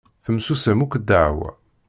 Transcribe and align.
Temsusam 0.25 0.79
akk 0.85 0.93
ddeɛwa. 0.99 1.49